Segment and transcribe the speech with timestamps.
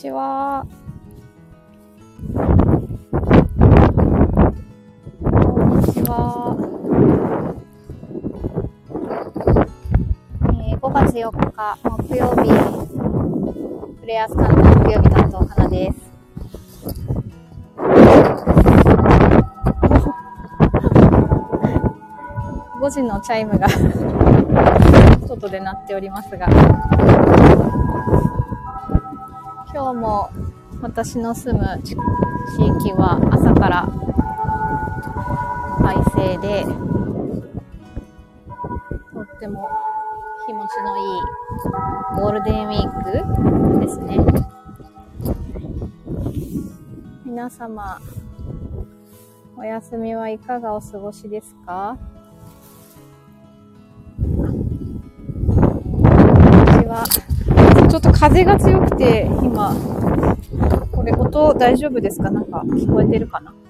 [0.00, 0.66] にちは。
[5.22, 6.56] こんにちは。
[10.54, 12.48] えー、5月4日木曜日、
[14.00, 16.10] プレイヤースカンの木曜日担当花です。
[22.80, 23.68] 5時のチャイムが
[25.28, 26.46] 外で鳴っておりますが、
[29.80, 30.28] 今日も
[30.82, 31.96] 私の住む地域
[32.92, 33.88] は朝から
[35.80, 36.70] 快晴で、と
[39.22, 39.70] っても
[40.46, 41.20] 気持ちのいい
[42.14, 44.18] ゴールデンウィークですね。
[47.24, 47.98] 皆様、
[49.56, 51.96] お休みはいかがお過ごしですか？
[57.90, 59.74] ちょっと風が強くて、今、
[60.92, 62.30] これ音大丈夫ですか？
[62.30, 63.52] なんか聞こえてるかな？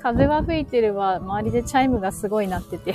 [0.00, 2.94] 風は吹いてれば、周りでチャイムがすごい鳴ってて。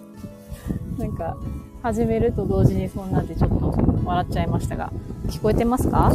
[0.98, 1.36] なんか、
[1.82, 4.92] 始めると同時にそんなんでちょっと笑っちゃいましたが、
[5.28, 6.10] 聞こえてますか？
[6.12, 6.14] 大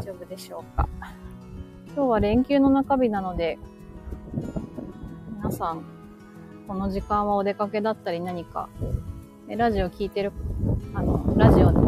[0.00, 0.88] 丈夫でしょうか？
[1.96, 3.58] 今日は連休の中日なので、
[5.38, 5.82] 皆さん、
[6.70, 8.68] この時間はお出かけだったり何か、
[9.48, 10.30] えラジオ聞いてる、
[10.94, 11.82] あの、ラジオの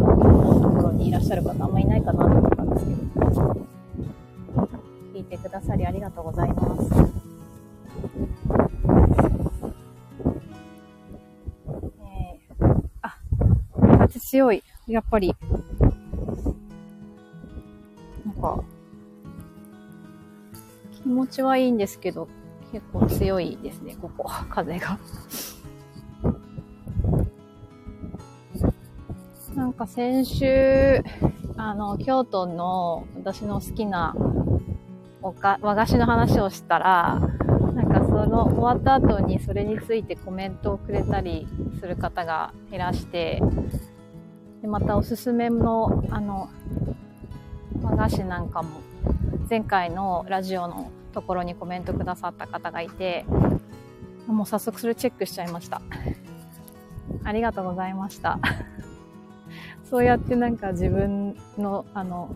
[0.61, 3.69] ところにいらっしゃる方あんまいないかなと思ったんですけど、
[5.15, 6.91] 聞いてくださりありがとうございます。
[12.01, 14.65] えー、あ、強い。
[14.89, 15.37] やっぱり。
[18.27, 18.65] なんか、
[20.91, 22.27] 気持ちはいいんですけど、
[22.73, 24.99] 結構強いですね、ここ、 風が。
[29.55, 31.03] なんか先週、
[31.59, 34.15] あの、京都の私の好きな
[35.21, 37.21] おか和菓子の話をしたら、
[37.75, 41.47] なんかその終わった後にそれについてコメントをくれたり
[41.79, 43.43] する方がいらして、
[44.63, 46.49] でまたおすすめのあの
[47.83, 48.81] 和菓子なんかも
[49.51, 53.25] 前回のラジオのところにコメントくださった方がいて、
[54.27, 55.81] もう早速それチェックしちゃいました。
[57.25, 58.39] ありがとうございました。
[59.85, 62.35] そうやってなんか自分の、あの、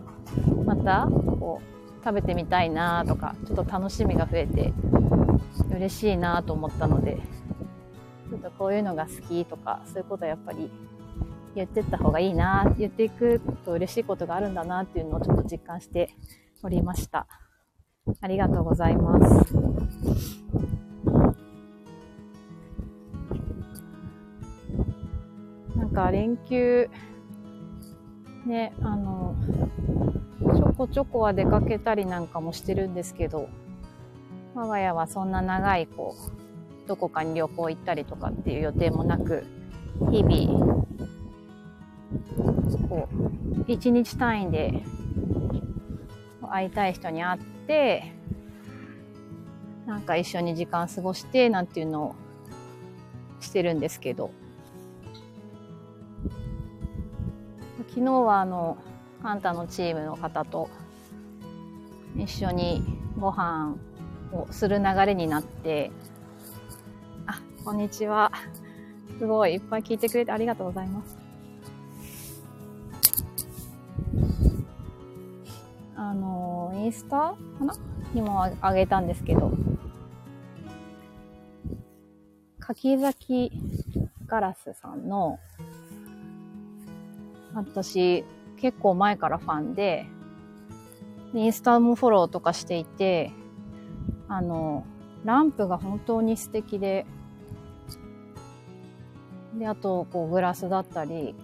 [0.65, 4.73] また、こう、食べてみたいなとか、ちょっと楽しみが増えて、
[5.71, 7.17] 嬉しいなと思ったので、
[8.29, 10.69] ちょっとこういうのが好きとか、そういうことはやっぱり
[11.55, 16.13] 言ってった方がいいな、言っていくと嬉しいことがあるんだなっていうのをちょっと実感して
[16.61, 17.27] おりました。
[18.21, 19.53] ありがとうございます。
[25.75, 26.89] なんか連休、
[28.45, 29.35] ね、あの、
[30.55, 33.49] ちょこちょこは出かけたりなんかもしてるんですけど、
[34.55, 36.15] 我が家はそんな長い、こ
[36.85, 39.45] う、どこかに旅行行ったりとかっていう予定もなく、
[40.11, 40.85] 日々、
[42.89, 44.83] こう、一日単位で
[46.49, 47.56] 会いたい人に会って、
[49.85, 52.15] なんか一緒に時間過ごして、なんていうのを
[53.39, 54.31] してるんですけど、
[57.89, 58.77] 昨日はあの、
[59.23, 60.69] カンタのチームの方と
[62.15, 62.83] 一緒に
[63.19, 63.75] ご飯
[64.31, 65.91] をする流れになって、
[67.25, 68.31] あ、こんにちは。
[69.19, 71.26] すごい、いっぱい聞いてくれてありがとうございます。
[76.87, 77.75] インスタかな？
[78.13, 79.51] にもあげたんですけど、
[82.59, 83.51] 柿崎
[84.25, 85.37] ガラスさんの、
[87.53, 88.23] 私、
[88.55, 90.05] 結構前からファンで、
[91.33, 93.33] インスタもフォローとかしていて、
[94.29, 94.85] あの、
[95.25, 97.05] ランプが本当に素敵で、
[99.59, 101.35] で、あと、こう、グラスだったり、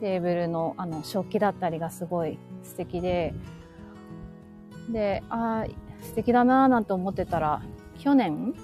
[0.00, 3.34] テーブルの、あの、食器だったりがすごい素敵で、
[4.88, 7.62] で、ああ、素敵だなぁなんて思ってたら、
[7.98, 8.54] 去年、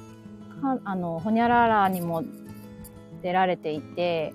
[0.60, 2.24] かあの、ほにゃららにも
[3.22, 4.34] 出られていて、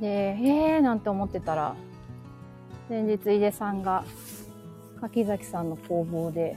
[0.00, 1.74] で、えーなんて思ってたら、
[2.88, 4.04] 先日井出さんが
[5.00, 6.56] 柿崎さんの工房で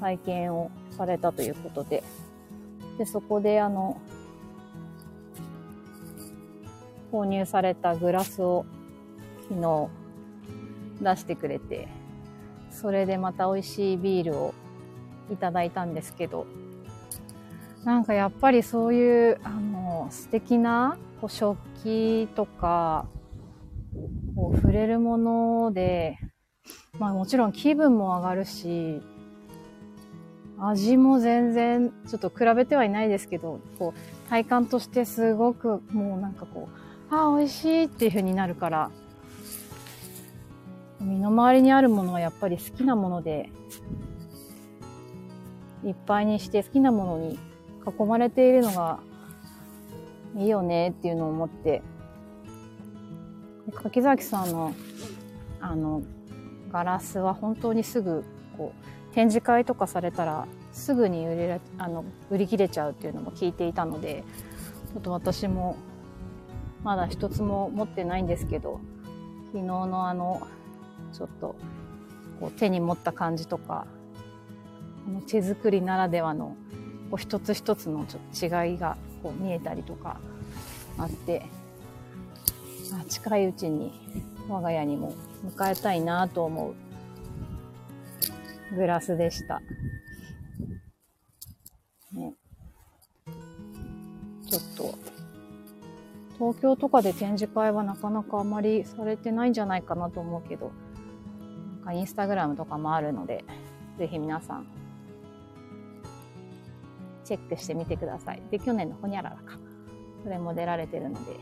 [0.00, 2.02] 体験をされたということで、
[2.96, 4.00] で、そこであの、
[7.12, 8.66] 購入されたグラスを
[9.48, 9.88] 昨日
[11.00, 11.88] 出してくれて、
[12.80, 14.54] それでまた美味しいビールを
[15.32, 16.46] いただいたんですけど、
[17.84, 23.06] なんかやっぱりそういうあの素敵なこう食器とか
[24.36, 26.18] こう触れるもので、
[26.98, 29.02] まあもちろん気分も上がるし、
[30.60, 36.68] 味も全然ちょっと比べてはいないですけど、こう体感としてすごくもうなんかこ
[37.10, 38.90] う、ああ、美味しいっていう風になるから、
[41.00, 43.50] 身の回りにあるものはやっぱり好きなもので、
[45.84, 47.38] いっぱいにして好きなものに
[47.86, 48.98] 囲まれているのが
[50.36, 51.82] いいよねっていうのを思って、
[53.74, 54.74] 柿崎さんの
[55.60, 56.02] あの
[56.70, 58.24] ガラスは本当にすぐ
[58.56, 64.22] こう展示会とかされたらすぐに売れあの売り切れちゃうっていうのも聞いていたので
[64.92, 65.76] ちょっと私も
[66.84, 68.80] まだ一つも持ってないんですけど
[69.52, 70.46] 昨日のあの
[71.12, 71.56] ちょっと
[72.40, 73.86] こう手に持った感じとか
[75.06, 76.56] あの手作りならではの
[77.10, 80.20] こう一つ一つのちょっと違いがこう見えたりとか
[80.98, 81.46] あって
[82.92, 83.92] あ近いうちに
[84.48, 85.14] 我が家にも
[85.44, 86.74] 迎えたいなと思う
[88.74, 89.60] グラスでした。
[92.12, 92.34] ね、
[94.48, 94.98] ちょっと
[96.38, 100.72] 東京とかで展示会はなかなかあまりされてないんじゃないかなと思うけど、
[101.88, 103.46] なんかインスタグラムとかもあるので、
[103.98, 104.66] ぜひ皆さん
[107.24, 108.42] チェックしてみてください。
[108.50, 109.58] で、去年のホニャララか。
[110.22, 111.36] それも出られてるので、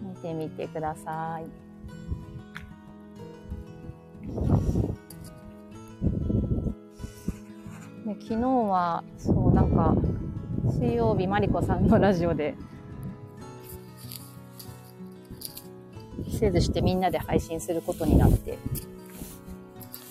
[0.00, 1.44] 見てみてください。
[8.04, 9.94] で昨日は、そう、なんか、
[10.66, 12.56] 水曜日、マリコさんのラジオで、
[16.42, 18.58] せずしてみんなで配信することになって、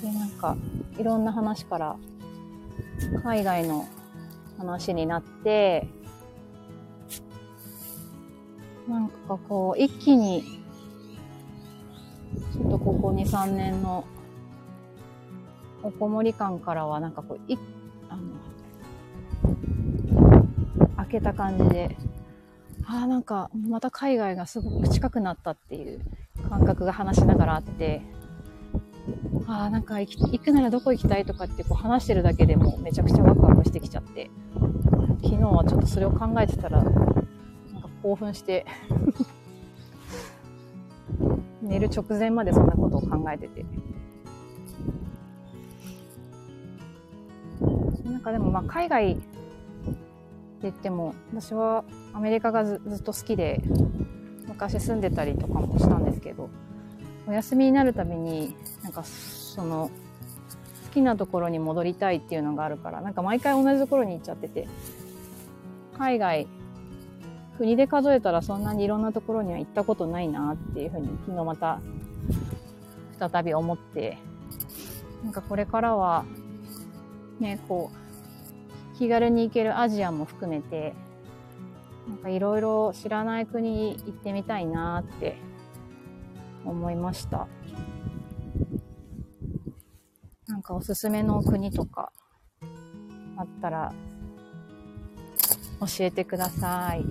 [0.02, 0.56] で、なんか、
[0.98, 1.98] いろんな話から、
[3.22, 3.86] 海外の
[4.58, 5.90] 話になって、
[8.88, 10.62] なんかこう、一気に、
[12.54, 14.06] ちょっとここ2、3年の
[15.84, 17.60] おこもり感からは、なんかこう、い、
[18.08, 18.22] あの、
[20.96, 21.98] 開けた感じで、
[22.92, 26.02] ああ、なんか、また海外がすごく近くなったっていう
[26.50, 28.02] 感覚が話しながらあって、
[29.48, 34.30] ああ、なんか行くならどこ行きたいとかってこう話してるだけでもめちゃくちゃワクワクしてきちゃって、
[35.24, 36.94] 昨日はちょっとそれを考えてたら、なん
[37.82, 38.66] か興奮して
[41.64, 43.66] 寝る直前までそんなことを考えてて。
[48.04, 49.18] なんかでもまあ海外
[50.64, 53.62] 言っても、私はアメリカがずっと好きで、
[54.48, 56.50] 昔住んでたりとかもしたんですけど、
[57.28, 59.90] お休みになるたびに、なんかその、
[60.90, 64.68] 好きなところに戻りたいっていうのがあるから、なんか毎回同じところに行っちゃってて、
[65.98, 66.48] 海外、
[67.58, 71.80] 国で数えたらそんなにいろんなところには行ったことないなっていうふうに昨日また
[73.20, 74.18] 再び思って、
[75.24, 76.26] なんかこれからは、
[77.40, 78.01] ね、こう、
[78.98, 80.94] 気軽に行けるアジアも含めて、
[82.08, 85.38] なんかいろいろ知らない国行ってみたいなって
[86.66, 87.48] 思いました。
[90.48, 92.12] なんかおすすめの国とか
[93.38, 93.94] あったら
[95.80, 97.04] 教えてください。
[97.04, 97.08] ギ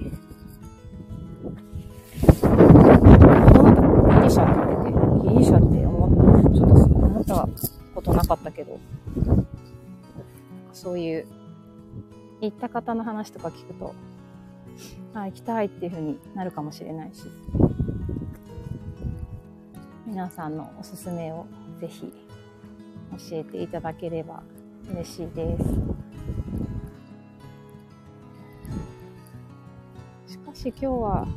[4.23, 7.49] リシャって言って、ギリシャって思ったちょっと思った
[7.95, 8.79] ことなかったけど、
[10.73, 11.27] そういう、
[12.41, 13.95] 行った方の話とか聞くと、
[15.15, 17.25] あ、行きたいっていう風になるかもしれないし、
[20.07, 21.47] 皆さんのおすすめを
[21.81, 22.13] ぜひ
[23.31, 24.43] 教えていただければ
[24.91, 25.65] 嬉しいです。
[30.33, 31.29] しかし今日は、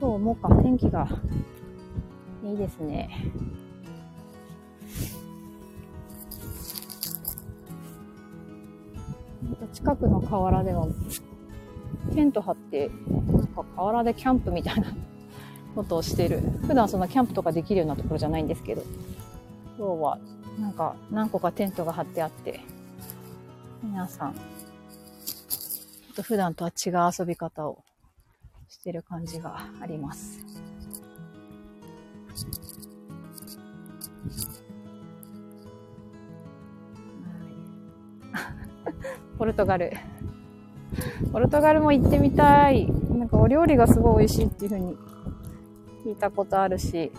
[0.00, 1.08] 今日もか、天気が
[2.44, 3.10] いいですね。
[9.72, 10.86] 近くの河原では、
[12.14, 14.88] テント張って、なんか河原でキャンプみたいな
[15.74, 16.40] ことをしてる。
[16.66, 18.82] 普段そんなキャンプとかできるようなところじゃないんですけど、
[19.78, 20.18] 今日は
[20.58, 22.60] なんか何個かテントが張ってあって、
[23.82, 24.34] 皆さん、
[26.14, 27.82] と普段とは違う遊び方を
[28.68, 30.44] してる感じがあります。
[39.40, 39.90] ポルトガル。
[41.32, 42.92] ポルトガルも行ってみたい。
[42.92, 44.98] なんかお料理がすごい美味しいっていう風に
[46.04, 47.10] 聞いたことあるし、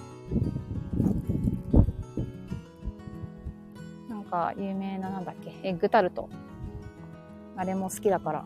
[4.08, 6.30] なんか有名ななんだっけ、エッグタルト
[7.56, 8.46] あれも好きだから。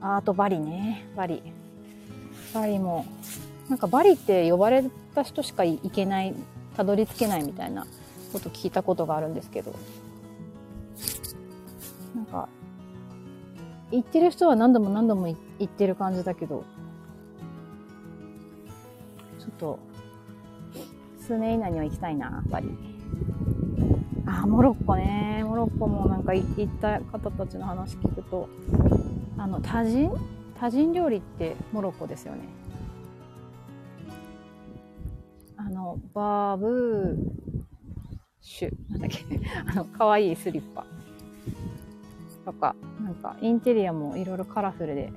[0.00, 1.08] ああとバリね。
[1.16, 1.42] バリ。
[2.54, 3.04] バリも、
[3.68, 6.36] なんかバリって呼ばれた人しか行けない、
[6.76, 7.84] たどり着けないみたいな
[8.32, 9.74] こと聞いたことがあるんですけど。
[12.14, 12.48] なんか、
[13.90, 16.64] 行ってる人は何度も何度も行ってる感じだけど、
[19.38, 19.78] ちょっと、
[21.20, 22.68] 数年以内には行きたいな、バリ。
[24.26, 25.42] あ、モロッコね。
[25.44, 28.48] モロッコもなんか行った方たちの話聞くと、
[29.38, 30.10] あの、多人？
[30.58, 32.40] 多人料理ってモロッコですよね。
[35.56, 39.24] あの、バーブーシュ、なんだっけ、
[39.70, 40.84] あの、可愛いスリッパ。
[42.44, 42.74] とか、
[43.06, 45.12] なんか、インテリアもいろいろカラフルで、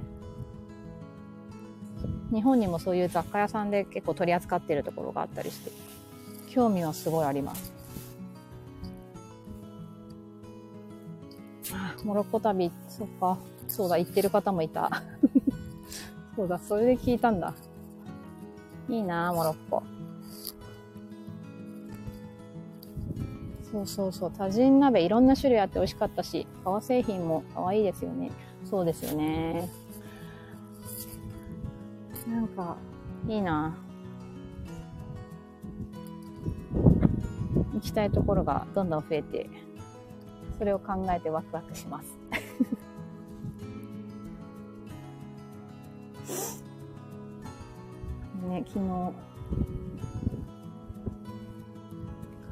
[2.32, 5.72] 日本にもそういう雑貨屋さんで結構取り扱ってるところがあったりして、
[6.52, 7.74] 興味はすごいあります。
[12.04, 13.40] モロッコ旅、そっか。
[13.68, 15.02] そうだ、行ってる方もいた。
[16.36, 17.56] そうだ、それで聞いたんだ。
[18.88, 19.82] いいなモロッコ。
[23.72, 24.32] そうそうそう。
[24.32, 28.32] 多人鍋いろんな種類あって美味しかったし、革製品も可愛いですよね。
[28.66, 29.70] そうですよね。
[32.28, 32.78] なんか、
[33.28, 33.76] いいな
[37.74, 39.50] 行きたいところがどんどん増えて、
[40.58, 42.18] それを考えてワクワクします。
[48.50, 49.14] ね、昨日、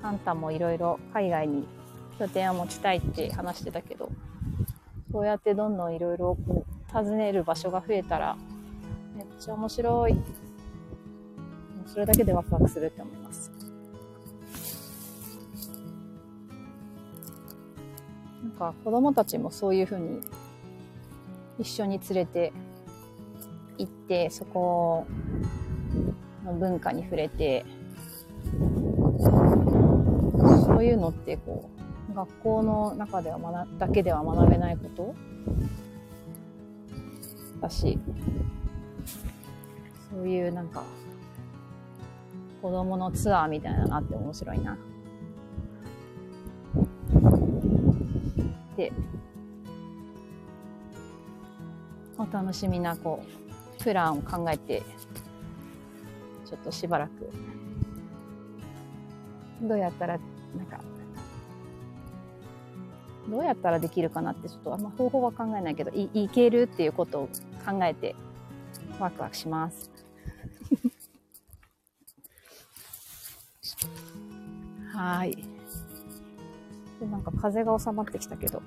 [0.01, 1.67] カンタもいろいろ海外に
[2.19, 4.09] 拠点を持ちたいって話してたけど、
[5.11, 6.37] そうやってどんどんいろいろ
[6.91, 8.37] 訪ねる場所が増えたら、
[9.15, 10.15] めっちゃ面白い。
[11.85, 13.51] それだけでワクワクするって思います。
[18.43, 20.21] なんか子供たちもそういうふうに
[21.59, 22.53] 一緒に連れて
[23.77, 25.07] 行って、そこ
[26.45, 27.65] の文化に触れて、
[30.77, 31.71] そういうのってこ
[32.11, 35.15] う、学校の中では学、だけでは学べないこと？
[37.59, 37.97] だし、
[40.11, 40.83] そういうなんか、
[42.61, 44.77] 子供のツアーみたいなのあって面白いな。
[48.75, 48.91] で、
[52.19, 53.23] お楽しみな、こ
[53.79, 54.83] う、プランを考えて、
[56.45, 57.31] ちょっとしばらく、
[59.63, 60.19] どうやったら、
[60.57, 60.79] なんか、
[63.29, 67.27] どうやったらできるかなってちょっとあんま方法は考えないけど、い、いけるっていうことを
[67.65, 68.15] 考えて
[68.99, 69.91] ワクワクします。
[74.93, 75.35] はい。
[76.99, 78.61] で、なんか風が収まってきたけど、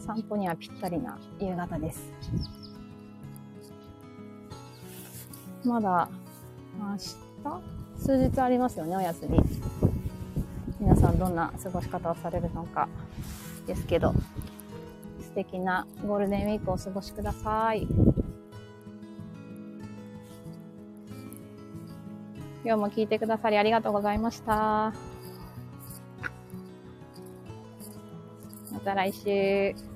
[0.00, 2.10] 散歩にはぴったりな夕方です。
[5.64, 6.08] まだ、
[6.78, 7.16] 明日？
[7.98, 9.38] 数日ありますよね、お休み。
[10.80, 12.88] 皆さんどんな過ごし方をされるのか
[13.66, 14.14] ですけど、
[15.20, 17.86] 素敵なゴールデンウィークをお過ごしください。
[22.64, 24.92] 今日も聞いてくださりありがとうございました。
[28.72, 29.87] また来週。